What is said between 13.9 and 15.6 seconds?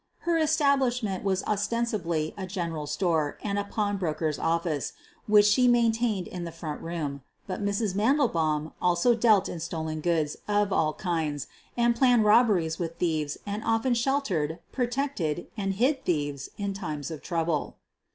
sheltered, protected,